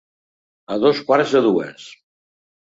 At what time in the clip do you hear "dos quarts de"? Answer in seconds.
0.83-1.43